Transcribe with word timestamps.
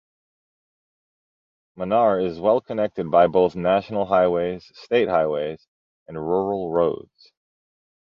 Munnar 1.77 2.25
is 2.25 2.39
well 2.39 2.59
connected 2.59 3.11
by 3.11 3.27
both 3.27 3.55
National 3.55 4.07
highways, 4.07 4.71
state 4.73 5.07
highways 5.07 5.67
and 6.07 6.17
rural 6.17 6.71
roads. 6.71 7.31